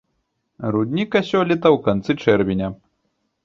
Рудніка 0.75 1.21
сёлета 1.29 1.67
ў 1.77 1.85
канцы 1.91 2.11
чэрвеня. 2.25 2.67